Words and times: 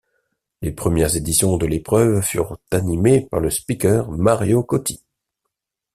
Les 0.63 0.71
premières 0.71 1.15
éditions 1.15 1.57
de 1.57 1.67
l'épreuve 1.67 2.23
furent 2.23 2.57
animées 2.71 3.27
par 3.29 3.39
le 3.39 3.51
speaker 3.51 4.09
Mario 4.09 4.63
Cotti. 4.63 5.03